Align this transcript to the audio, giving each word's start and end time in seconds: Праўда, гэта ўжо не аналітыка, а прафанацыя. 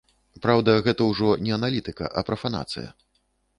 Праўда, 0.45 0.71
гэта 0.87 1.01
ўжо 1.09 1.29
не 1.49 1.53
аналітыка, 1.59 2.09
а 2.17 2.27
прафанацыя. 2.33 2.89